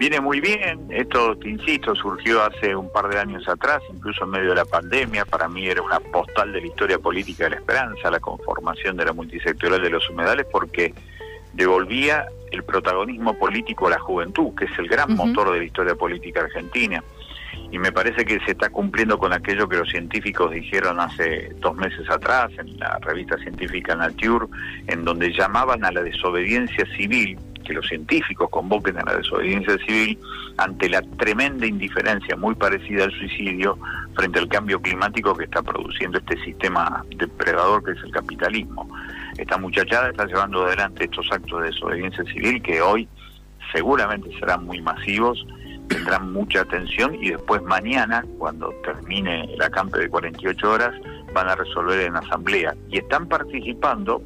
Viene 0.00 0.18
muy 0.18 0.40
bien, 0.40 0.86
esto, 0.88 1.36
te 1.36 1.50
insisto, 1.50 1.94
surgió 1.94 2.42
hace 2.42 2.74
un 2.74 2.90
par 2.90 3.08
de 3.08 3.18
años 3.18 3.46
atrás, 3.46 3.82
incluso 3.92 4.24
en 4.24 4.30
medio 4.30 4.48
de 4.48 4.56
la 4.56 4.64
pandemia, 4.64 5.26
para 5.26 5.46
mí 5.46 5.66
era 5.66 5.82
una 5.82 6.00
postal 6.00 6.52
de 6.52 6.60
la 6.62 6.66
historia 6.66 6.98
política 6.98 7.44
de 7.44 7.50
la 7.50 7.56
esperanza, 7.56 8.10
la 8.10 8.18
conformación 8.18 8.96
de 8.96 9.04
la 9.04 9.12
multisectorial 9.12 9.82
de 9.82 9.90
los 9.90 10.08
humedales, 10.08 10.46
porque 10.50 10.94
devolvía 11.52 12.26
el 12.50 12.64
protagonismo 12.64 13.38
político 13.38 13.86
a 13.86 13.90
la 13.90 13.98
juventud, 13.98 14.54
que 14.58 14.64
es 14.64 14.78
el 14.78 14.88
gran 14.88 15.14
motor 15.14 15.52
de 15.52 15.58
la 15.58 15.64
historia 15.64 15.94
política 15.94 16.40
argentina. 16.40 17.04
Y 17.70 17.78
me 17.78 17.92
parece 17.92 18.24
que 18.24 18.40
se 18.40 18.52
está 18.52 18.68
cumpliendo 18.68 19.18
con 19.18 19.32
aquello 19.32 19.68
que 19.68 19.76
los 19.76 19.88
científicos 19.88 20.50
dijeron 20.50 20.98
hace 21.00 21.52
dos 21.60 21.76
meses 21.76 22.08
atrás 22.10 22.50
en 22.58 22.78
la 22.78 22.98
revista 23.00 23.36
científica 23.38 23.94
Nature, 23.94 24.46
en 24.88 25.04
donde 25.04 25.32
llamaban 25.32 25.84
a 25.84 25.92
la 25.92 26.02
desobediencia 26.02 26.84
civil, 26.96 27.38
que 27.64 27.74
los 27.74 27.86
científicos 27.86 28.48
convoquen 28.50 28.98
a 28.98 29.04
la 29.04 29.16
desobediencia 29.16 29.78
civil 29.86 30.18
ante 30.56 30.88
la 30.88 31.02
tremenda 31.02 31.66
indiferencia 31.66 32.36
muy 32.36 32.54
parecida 32.54 33.04
al 33.04 33.12
suicidio 33.12 33.78
frente 34.14 34.40
al 34.40 34.48
cambio 34.48 34.80
climático 34.82 35.36
que 35.36 35.44
está 35.44 35.62
produciendo 35.62 36.18
este 36.18 36.36
sistema 36.44 37.04
depredador 37.16 37.84
que 37.84 37.92
es 37.92 38.02
el 38.02 38.10
capitalismo. 38.10 38.88
Esta 39.38 39.56
muchachada 39.56 40.10
está 40.10 40.26
llevando 40.26 40.66
adelante 40.66 41.04
estos 41.04 41.30
actos 41.30 41.62
de 41.62 41.68
desobediencia 41.68 42.24
civil 42.24 42.60
que 42.60 42.82
hoy 42.82 43.08
seguramente 43.72 44.30
serán 44.38 44.66
muy 44.66 44.80
masivos, 44.82 45.46
tendrán 45.90 46.32
mucha 46.32 46.62
atención 46.62 47.16
y 47.16 47.30
después 47.30 47.62
mañana, 47.62 48.24
cuando 48.38 48.72
termine 48.84 49.52
el 49.52 49.60
acampe 49.60 49.98
de 49.98 50.08
48 50.08 50.70
horas, 50.70 50.94
van 51.34 51.48
a 51.48 51.56
resolver 51.56 52.00
en 52.00 52.16
asamblea. 52.16 52.74
Y 52.88 52.98
están 52.98 53.28
participando 53.28 54.22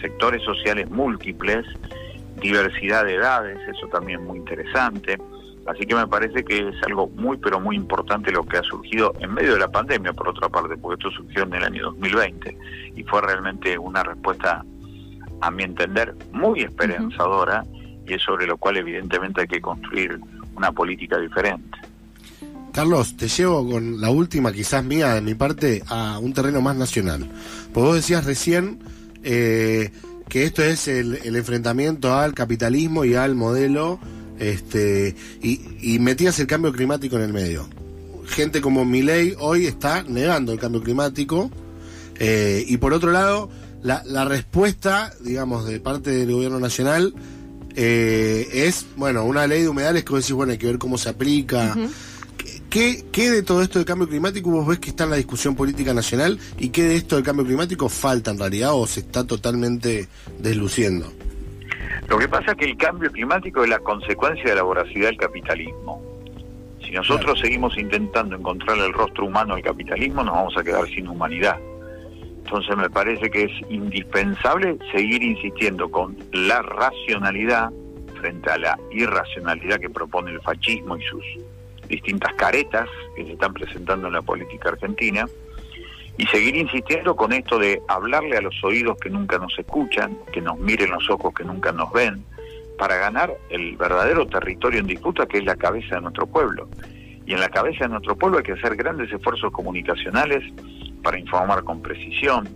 sectores 0.00 0.42
sociales 0.42 0.90
múltiples, 0.90 1.64
diversidad 2.42 3.04
de 3.04 3.14
edades, 3.14 3.58
eso 3.68 3.86
también 3.88 4.24
muy 4.24 4.38
interesante. 4.38 5.18
Así 5.66 5.86
que 5.86 5.94
me 5.94 6.06
parece 6.06 6.44
que 6.44 6.68
es 6.68 6.82
algo 6.82 7.06
muy, 7.08 7.38
pero 7.38 7.58
muy 7.58 7.76
importante 7.76 8.30
lo 8.30 8.44
que 8.44 8.58
ha 8.58 8.62
surgido 8.62 9.14
en 9.20 9.32
medio 9.32 9.54
de 9.54 9.60
la 9.60 9.70
pandemia, 9.70 10.12
por 10.12 10.28
otra 10.28 10.48
parte, 10.48 10.76
porque 10.76 11.06
esto 11.06 11.22
surgió 11.22 11.44
en 11.44 11.54
el 11.54 11.64
año 11.64 11.84
2020 11.84 12.58
y 12.96 13.02
fue 13.04 13.22
realmente 13.22 13.78
una 13.78 14.02
respuesta, 14.02 14.64
a 15.40 15.50
mi 15.50 15.62
entender, 15.62 16.14
muy 16.32 16.62
esperanzadora 16.62 17.64
y 18.06 18.14
es 18.14 18.22
sobre 18.22 18.46
lo 18.46 18.58
cual 18.58 18.76
evidentemente 18.76 19.42
hay 19.42 19.46
que 19.46 19.60
construir 19.60 20.18
una 20.56 20.72
política 20.72 21.18
diferente. 21.18 21.78
Carlos, 22.74 23.16
te 23.16 23.28
llevo 23.28 23.70
con 23.70 24.00
la 24.00 24.10
última, 24.10 24.52
quizás 24.52 24.84
mía 24.84 25.14
de 25.14 25.20
mi 25.20 25.34
parte, 25.34 25.84
a 25.86 26.18
un 26.18 26.32
terreno 26.32 26.60
más 26.60 26.74
nacional. 26.74 27.30
Pues 27.72 27.86
vos 27.86 27.94
decías 27.94 28.24
recién 28.24 28.80
eh, 29.22 29.92
que 30.28 30.44
esto 30.44 30.60
es 30.60 30.88
el, 30.88 31.36
enfrentamiento 31.36 32.14
al 32.14 32.34
capitalismo 32.34 33.04
y 33.04 33.14
al 33.14 33.36
modelo, 33.36 34.00
este, 34.40 35.14
y, 35.40 35.98
metías 36.00 36.40
el 36.40 36.48
cambio 36.48 36.72
climático 36.72 37.14
en 37.14 37.22
el 37.22 37.32
medio. 37.32 37.68
Gente 38.26 38.60
como 38.60 38.84
Milei 38.84 39.36
hoy 39.38 39.66
está 39.66 40.02
negando 40.02 40.52
el 40.52 40.58
cambio 40.58 40.82
climático, 40.82 41.52
eh, 42.18 42.64
y 42.66 42.76
por 42.78 42.92
otro 42.92 43.12
lado, 43.12 43.50
la, 43.84 44.02
la 44.04 44.24
respuesta, 44.24 45.12
digamos, 45.20 45.64
de 45.64 45.78
parte 45.78 46.10
del 46.10 46.32
gobierno 46.32 46.58
nacional 46.58 47.14
eh, 47.76 48.48
es, 48.52 48.86
bueno, 48.96 49.24
una 49.24 49.46
ley 49.46 49.62
de 49.62 49.68
humedales 49.68 50.04
que 50.04 50.12
vos 50.12 50.22
decís, 50.22 50.34
bueno, 50.34 50.52
hay 50.52 50.58
que 50.58 50.66
ver 50.66 50.78
cómo 50.78 50.98
se 50.98 51.08
aplica. 51.08 51.74
¿Qué, 52.70 53.04
¿Qué 53.12 53.30
de 53.30 53.42
todo 53.42 53.62
esto 53.62 53.78
del 53.78 53.86
cambio 53.86 54.08
climático 54.08 54.50
vos 54.50 54.66
ves 54.66 54.80
que 54.80 54.90
está 54.90 55.04
en 55.04 55.10
la 55.10 55.16
discusión 55.16 55.54
política 55.54 55.94
nacional 55.94 56.40
y 56.58 56.70
qué 56.70 56.82
de 56.82 56.96
esto 56.96 57.14
del 57.14 57.24
cambio 57.24 57.44
climático 57.44 57.88
falta 57.88 58.32
en 58.32 58.38
realidad 58.38 58.74
o 58.74 58.86
se 58.86 59.00
está 59.00 59.24
totalmente 59.24 60.08
desluciendo? 60.40 61.12
Lo 62.08 62.18
que 62.18 62.28
pasa 62.28 62.52
es 62.52 62.56
que 62.58 62.64
el 62.64 62.76
cambio 62.76 63.10
climático 63.10 63.62
es 63.62 63.70
la 63.70 63.78
consecuencia 63.78 64.44
de 64.44 64.56
la 64.56 64.62
voracidad 64.62 65.06
del 65.06 65.16
capitalismo. 65.16 66.02
Si 66.84 66.90
nosotros 66.90 67.38
seguimos 67.40 67.78
intentando 67.78 68.36
encontrar 68.36 68.76
el 68.78 68.92
rostro 68.92 69.24
humano 69.24 69.54
al 69.54 69.62
capitalismo, 69.62 70.22
nos 70.22 70.34
vamos 70.34 70.56
a 70.56 70.62
quedar 70.62 70.86
sin 70.88 71.08
humanidad. 71.08 71.56
Entonces 72.44 72.76
me 72.76 72.90
parece 72.90 73.30
que 73.30 73.44
es 73.44 73.52
indispensable 73.70 74.76
seguir 74.92 75.22
insistiendo 75.22 75.90
con 75.90 76.16
la 76.32 76.60
racionalidad 76.60 77.70
frente 78.20 78.50
a 78.50 78.58
la 78.58 78.78
irracionalidad 78.90 79.80
que 79.80 79.88
propone 79.88 80.30
el 80.30 80.40
fascismo 80.42 80.96
y 80.96 81.02
sus 81.02 81.24
distintas 81.88 82.34
caretas 82.34 82.88
que 83.16 83.24
se 83.24 83.32
están 83.32 83.54
presentando 83.54 84.08
en 84.08 84.12
la 84.12 84.22
política 84.22 84.68
argentina 84.68 85.26
y 86.18 86.26
seguir 86.26 86.54
insistiendo 86.56 87.16
con 87.16 87.32
esto 87.32 87.58
de 87.58 87.80
hablarle 87.88 88.36
a 88.36 88.42
los 88.42 88.62
oídos 88.62 88.98
que 88.98 89.10
nunca 89.10 89.38
nos 89.38 89.58
escuchan, 89.58 90.16
que 90.32 90.40
nos 90.40 90.58
miren 90.58 90.90
los 90.90 91.08
ojos 91.10 91.34
que 91.34 91.44
nunca 91.44 91.72
nos 91.72 91.92
ven, 91.92 92.24
para 92.78 92.96
ganar 92.96 93.32
el 93.48 93.76
verdadero 93.76 94.26
territorio 94.26 94.80
en 94.80 94.86
disputa 94.86 95.26
que 95.26 95.38
es 95.38 95.44
la 95.44 95.56
cabeza 95.56 95.96
de 95.96 96.02
nuestro 96.02 96.26
pueblo. 96.26 96.68
Y 97.26 97.32
en 97.32 97.40
la 97.40 97.48
cabeza 97.48 97.84
de 97.84 97.90
nuestro 97.90 98.16
pueblo 98.16 98.38
hay 98.38 98.44
que 98.44 98.52
hacer 98.52 98.76
grandes 98.76 99.10
esfuerzos 99.10 99.50
comunicacionales 99.50 100.44
para 101.04 101.18
informar 101.18 101.62
con 101.62 101.80
precisión, 101.80 102.48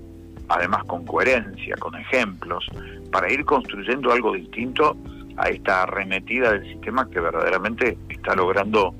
además 0.48 0.82
con 0.84 1.04
coherencia, 1.04 1.76
con 1.76 1.94
ejemplos, 1.94 2.66
para 3.12 3.30
ir 3.30 3.44
construyendo 3.44 4.10
algo 4.10 4.32
distinto 4.32 4.96
a 5.36 5.50
esta 5.50 5.84
arremetida 5.84 6.52
del 6.54 6.64
sistema 6.64 7.08
que 7.08 7.20
verdaderamente 7.20 7.96
está 8.08 8.34
logrando 8.34 8.94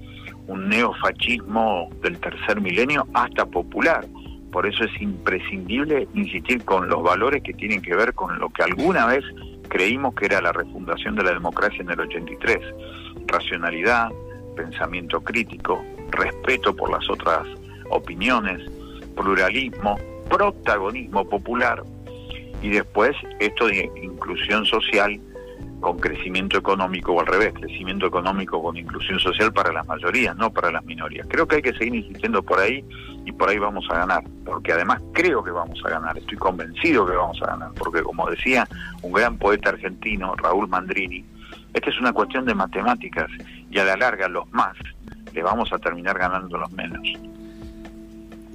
un 0.47 0.69
neofascismo 0.69 1.91
del 2.03 2.19
tercer 2.21 2.61
milenio 2.61 3.07
hasta 3.15 3.45
popular. 3.47 4.07
Por 4.53 4.67
eso 4.67 4.85
es 4.85 5.03
imprescindible 5.03 6.07
insistir 6.15 6.65
con 6.65 6.89
los 6.89 7.03
valores 7.03 7.43
que 7.43 7.53
tienen 7.55 7.83
que 7.83 7.97
ver 7.97 8.15
con 8.15 8.39
lo 8.39 8.51
que 8.51 8.63
alguna 8.63 9.07
vez 9.07 9.25
creímos 9.69 10.15
que 10.15 10.27
era 10.27 10.41
la 10.41 10.53
refundación 10.53 11.17
de 11.17 11.25
la 11.25 11.33
democracia 11.33 11.81
en 11.81 11.91
el 11.91 12.01
83. 12.01 12.59
Racionalidad, 13.27 14.11
pensamiento 14.57 15.21
crítico, 15.21 15.85
respeto 16.11 16.75
por 16.75 16.91
las 16.91 17.09
otras 17.11 17.47
opiniones, 17.91 18.63
pluralismo, 19.19 19.99
protagonismo 20.31 21.29
popular 21.29 21.83
y 22.63 22.71
después 22.71 23.17
esto 23.41 23.67
de 23.67 23.91
inclusión 24.03 24.65
social 24.67 25.21
con 25.81 25.99
crecimiento 25.99 26.59
económico 26.59 27.13
o 27.13 27.21
al 27.21 27.27
revés, 27.27 27.53
crecimiento 27.55 28.07
económico 28.07 28.61
con 28.61 28.77
inclusión 28.77 29.21
social 29.21 29.53
para 29.53 29.73
las 29.73 29.87
mayorías, 29.87 30.37
no 30.37 30.51
para 30.51 30.73
las 30.73 30.85
minorías. 30.85 31.27
Creo 31.31 31.47
que 31.47 31.57
hay 31.57 31.63
que 31.63 31.73
seguir 31.75 31.95
insistiendo 31.95 32.43
por 32.43 32.59
ahí 32.59 32.85
y 33.25 33.31
por 33.31 33.49
ahí 33.49 33.59
vamos 33.59 33.87
a 33.91 33.99
ganar, 33.99 34.25
porque 34.45 34.73
además 34.73 35.01
creo 35.13 35.43
que 35.45 35.53
vamos 35.53 35.81
a 35.85 35.91
ganar, 35.91 36.19
estoy 36.19 36.37
convencido 36.37 37.07
que 37.07 37.15
vamos 37.15 37.41
a 37.43 37.47
ganar, 37.47 37.71
porque 37.79 38.03
como 38.03 38.29
decía 38.29 38.67
un 39.03 39.13
gran 39.13 39.39
poeta 39.39 39.69
argentino, 39.69 40.35
Raúl 40.35 40.69
Mandrini, 40.69 41.25
esta 41.75 41.91
es 41.91 42.01
una 42.01 42.13
cuestión 42.13 42.45
de 42.45 42.55
matemáticas 42.55 43.31
y 43.71 43.79
a 43.79 43.85
la 43.85 43.97
larga 43.97 44.27
los 44.29 44.51
más 44.53 44.77
le 45.33 45.43
vamos 45.43 45.73
a 45.73 45.79
terminar 45.79 46.19
ganando 46.19 46.59
los 46.59 46.73
menos. 46.73 47.07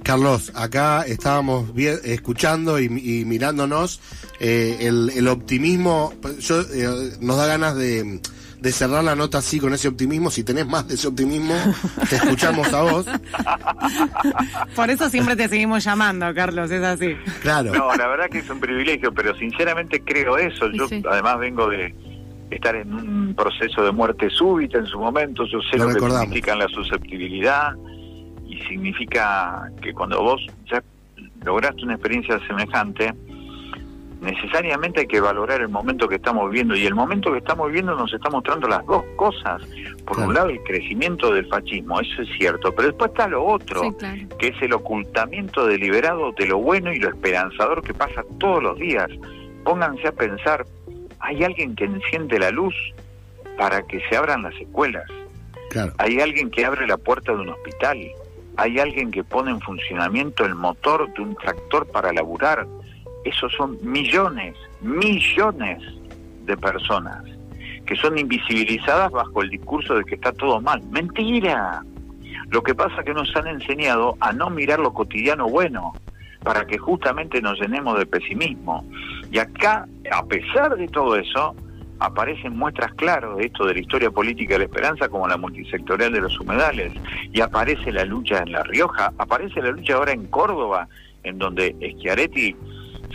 Carlos, 0.04 0.52
acá 0.54 1.02
estábamos 1.06 1.74
bien, 1.74 1.98
escuchando 2.04 2.78
y, 2.78 2.84
y 2.84 3.24
mirándonos 3.24 4.00
eh, 4.38 4.76
el, 4.80 5.10
el 5.16 5.28
optimismo. 5.28 6.12
Yo 6.40 6.60
eh, 6.60 7.16
nos 7.20 7.36
da 7.38 7.46
ganas 7.46 7.74
de, 7.74 8.20
de 8.60 8.72
cerrar 8.72 9.02
la 9.02 9.16
nota 9.16 9.38
así 9.38 9.58
con 9.58 9.72
ese 9.72 9.88
optimismo. 9.88 10.30
Si 10.30 10.44
tenés 10.44 10.66
más 10.66 10.86
de 10.86 10.94
ese 10.94 11.08
optimismo, 11.08 11.54
te 12.08 12.16
escuchamos 12.16 12.72
a 12.72 12.82
vos. 12.82 13.06
Por 14.76 14.90
eso 14.90 15.08
siempre 15.08 15.36
te 15.36 15.48
seguimos 15.48 15.82
llamando, 15.84 16.32
Carlos, 16.34 16.70
es 16.70 16.82
así. 16.82 17.16
Claro. 17.40 17.72
No, 17.72 17.94
la 17.94 18.06
verdad 18.06 18.28
que 18.30 18.38
es 18.38 18.50
un 18.50 18.60
privilegio, 18.60 19.12
pero 19.12 19.34
sinceramente 19.36 20.02
creo 20.04 20.36
eso. 20.36 20.70
Yo 20.72 20.86
sí. 20.86 21.02
además 21.10 21.38
vengo 21.38 21.68
de 21.68 21.94
estar 22.50 22.76
en 22.76 22.92
un 22.92 23.34
proceso 23.34 23.82
de 23.82 23.90
muerte 23.90 24.28
súbita 24.30 24.78
en 24.78 24.86
su 24.86 24.98
momento. 24.98 25.44
Yo 25.46 25.58
sé 25.70 25.78
Lo 25.78 25.84
lo, 25.84 25.88
que 25.88 25.94
recordamos. 25.94 26.22
significa 26.24 26.54
la 26.56 26.68
susceptibilidad 26.68 27.72
y 28.54 28.60
significa 28.68 29.70
que 29.82 29.92
cuando 29.92 30.22
vos 30.22 30.46
ya 30.70 30.82
lograste 31.44 31.82
una 31.82 31.94
experiencia 31.94 32.38
semejante, 32.46 33.12
necesariamente 34.20 35.00
hay 35.00 35.06
que 35.06 35.20
valorar 35.20 35.60
el 35.60 35.68
momento 35.68 36.08
que 36.08 36.16
estamos 36.16 36.48
viviendo 36.50 36.76
y 36.76 36.86
el 36.86 36.94
momento 36.94 37.32
que 37.32 37.38
estamos 37.38 37.66
viviendo 37.66 37.94
nos 37.96 38.12
está 38.12 38.30
mostrando 38.30 38.68
las 38.68 38.84
dos 38.86 39.04
cosas. 39.16 39.62
Por 40.06 40.18
un 40.20 40.34
lado 40.34 40.48
el 40.50 40.62
crecimiento 40.62 41.32
del 41.32 41.46
fascismo, 41.48 42.00
eso 42.00 42.22
es 42.22 42.28
cierto, 42.38 42.72
pero 42.74 42.88
después 42.88 43.10
está 43.10 43.28
lo 43.28 43.44
otro, 43.44 43.82
Sí, 43.82 43.92
claro. 43.98 44.20
que 44.38 44.48
es 44.48 44.62
el 44.62 44.72
ocultamiento 44.72 45.66
deliberado 45.66 46.32
de 46.32 46.46
lo 46.46 46.58
bueno 46.58 46.92
y 46.92 46.98
lo 47.00 47.08
esperanzador 47.08 47.82
que 47.82 47.92
pasa 47.92 48.22
todos 48.38 48.62
los 48.62 48.78
días. 48.78 49.10
Pónganse 49.64 50.08
a 50.08 50.12
pensar, 50.12 50.64
hay 51.20 51.42
alguien 51.42 51.74
que 51.74 51.84
enciende 51.84 52.38
la 52.38 52.50
luz 52.50 52.74
para 53.58 53.82
que 53.82 54.00
se 54.08 54.16
abran 54.16 54.42
las 54.42 54.54
escuelas. 54.54 55.04
Claro. 55.70 55.92
Hay 55.98 56.20
alguien 56.20 56.50
que 56.50 56.64
abre 56.64 56.86
la 56.86 56.96
puerta 56.96 57.32
de 57.32 57.38
un 57.38 57.48
hospital. 57.48 57.98
Hay 58.56 58.78
alguien 58.78 59.10
que 59.10 59.24
pone 59.24 59.50
en 59.50 59.60
funcionamiento 59.60 60.44
el 60.44 60.54
motor 60.54 61.12
de 61.14 61.22
un 61.22 61.34
tractor 61.36 61.86
para 61.90 62.12
laburar. 62.12 62.66
Esos 63.24 63.52
son 63.52 63.78
millones, 63.82 64.54
millones 64.80 65.82
de 66.44 66.56
personas 66.56 67.24
que 67.86 67.96
son 67.96 68.18
invisibilizadas 68.18 69.10
bajo 69.10 69.42
el 69.42 69.50
discurso 69.50 69.94
de 69.94 70.04
que 70.04 70.14
está 70.14 70.32
todo 70.32 70.60
mal. 70.60 70.82
Mentira. 70.90 71.82
Lo 72.50 72.62
que 72.62 72.74
pasa 72.74 73.00
es 73.00 73.04
que 73.04 73.14
nos 73.14 73.34
han 73.36 73.46
enseñado 73.46 74.16
a 74.20 74.32
no 74.32 74.50
mirar 74.50 74.78
lo 74.78 74.92
cotidiano 74.92 75.48
bueno, 75.48 75.92
para 76.42 76.66
que 76.66 76.78
justamente 76.78 77.40
nos 77.40 77.60
llenemos 77.60 77.98
de 77.98 78.06
pesimismo. 78.06 78.84
Y 79.30 79.38
acá, 79.38 79.86
a 80.10 80.24
pesar 80.26 80.76
de 80.76 80.88
todo 80.88 81.16
eso, 81.16 81.54
aparecen 82.00 82.56
muestras 82.56 82.92
claras 82.94 83.36
de 83.36 83.46
esto 83.46 83.66
de 83.66 83.74
la 83.74 83.80
historia 83.80 84.10
política 84.10 84.54
de 84.54 84.60
la 84.60 84.64
esperanza, 84.64 85.08
como 85.08 85.28
la 85.28 85.36
multisectorial 85.36 86.12
de 86.12 86.20
los 86.20 86.38
humedales, 86.40 86.92
y 87.32 87.40
aparece 87.40 87.92
la 87.92 88.04
lucha 88.04 88.38
en 88.38 88.52
La 88.52 88.62
Rioja, 88.62 89.12
aparece 89.18 89.60
la 89.62 89.70
lucha 89.70 89.94
ahora 89.94 90.12
en 90.12 90.26
Córdoba, 90.26 90.88
en 91.22 91.38
donde 91.38 91.74
Schiaretti 91.96 92.56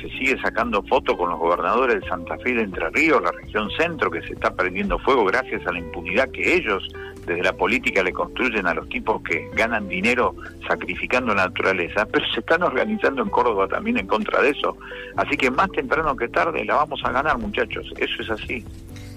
se 0.01 0.09
sigue 0.09 0.39
sacando 0.41 0.81
fotos 0.83 1.17
con 1.17 1.29
los 1.29 1.39
gobernadores 1.39 2.01
de 2.01 2.07
Santa 2.07 2.37
Fe 2.37 2.51
y 2.51 2.53
de 2.53 2.63
Entre 2.63 2.89
Ríos, 2.89 3.21
la 3.21 3.31
región 3.31 3.69
centro, 3.77 4.09
que 4.09 4.21
se 4.21 4.33
está 4.33 4.53
prendiendo 4.55 4.99
fuego 4.99 5.25
gracias 5.25 5.65
a 5.67 5.71
la 5.71 5.79
impunidad 5.79 6.29
que 6.31 6.55
ellos 6.55 6.87
desde 7.25 7.43
la 7.43 7.53
política 7.53 8.01
le 8.01 8.11
construyen 8.11 8.65
a 8.65 8.73
los 8.73 8.89
tipos 8.89 9.21
que 9.23 9.49
ganan 9.53 9.87
dinero 9.87 10.35
sacrificando 10.67 11.35
la 11.35 11.45
naturaleza, 11.45 12.05
pero 12.11 12.25
se 12.33 12.39
están 12.39 12.63
organizando 12.63 13.21
en 13.21 13.29
Córdoba 13.29 13.67
también 13.67 13.97
en 13.97 14.07
contra 14.07 14.41
de 14.41 14.49
eso. 14.49 14.75
Así 15.15 15.37
que 15.37 15.51
más 15.51 15.71
temprano 15.71 16.15
que 16.15 16.27
tarde 16.27 16.65
la 16.65 16.75
vamos 16.75 17.01
a 17.03 17.11
ganar, 17.11 17.37
muchachos. 17.37 17.91
Eso 17.97 18.21
es 18.21 18.29
así. 18.31 18.65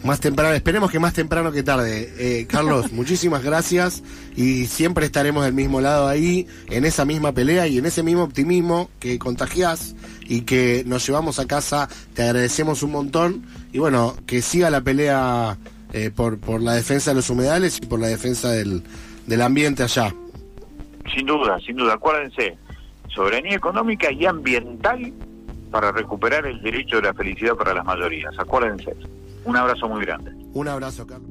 Más 0.05 0.19
temprano, 0.19 0.53
esperemos 0.53 0.91
que 0.91 0.99
más 0.99 1.15
temprano 1.15 1.53
que 1.53 1.63
tarde. 1.63 2.13
Eh, 2.19 2.47
Carlos, 2.49 2.93
muchísimas 2.93 3.45
gracias 3.45 4.03
y 4.37 4.67
siempre 4.67 5.07
estaremos 5.07 5.45
del 5.45 5.55
mismo 5.55 5.81
lado 5.81 6.09
ahí, 6.09 6.47
en 6.69 6.85
esa 6.85 7.05
misma 7.05 7.33
pelea 7.33 7.69
y 7.69 7.79
en 7.79 7.87
ese 7.87 8.03
mismo 8.03 8.25
optimismo 8.25 8.91
que 8.99 9.19
contagiás 9.19 9.95
y 10.23 10.43
que 10.43 10.83
nos 10.87 11.07
llevamos 11.07 11.39
a 11.39 11.47
casa. 11.47 11.89
Te 12.15 12.23
agradecemos 12.23 12.83
un 12.83 12.91
montón 12.91 13.47
y 13.73 13.79
bueno, 13.79 14.17
que 14.27 14.43
siga 14.43 14.71
la 14.71 14.81
pelea 14.81 15.57
eh, 15.93 16.11
por, 16.11 16.41
por 16.41 16.61
la 16.61 16.73
defensa 16.73 17.13
de 17.13 17.17
los 17.17 17.31
humedales 17.31 17.79
y 17.81 17.87
por 17.87 18.01
la 18.01 18.09
defensa 18.09 18.51
del, 18.51 18.83
del 19.27 19.41
ambiente 19.41 19.85
allá. 19.85 20.13
Sin 21.15 21.27
duda, 21.27 21.61
sin 21.61 21.77
duda. 21.77 21.95
Acuérdense, 21.95 22.57
soberanía 23.07 23.55
económica 23.55 24.11
y 24.11 24.27
ambiental 24.27 25.13
para 25.71 25.93
recuperar 25.93 26.45
el 26.47 26.61
derecho 26.61 26.97
de 26.97 27.03
la 27.03 27.15
felicidad 27.15 27.55
para 27.55 27.73
las 27.73 27.85
mayorías. 27.85 28.35
Acuérdense. 28.39 28.97
Un 29.45 29.57
abrazo 29.57 29.89
muy 29.89 30.05
grande. 30.05 30.33
Un 30.55 30.69
abrazo, 30.69 31.07
Carlos. 31.07 31.31